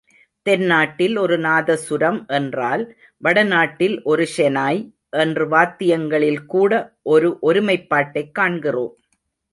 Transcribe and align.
தென்னாட்டில் 0.41 1.17
ஒரு 1.17 1.39
நாதசுரம் 1.39 2.25
என்றால் 2.27 2.97
வடநாட்டில் 3.17 4.01
ஒரு 4.03 4.27
ஷெனாய் 4.37 4.91
என்று 5.09 5.49
வாத்தியங்களில் 5.49 6.45
கூட 6.45 6.95
ஒரு 7.01 7.37
ஒருமைப்பாட்டைக் 7.41 8.31
காண்கிறோம். 8.31 8.97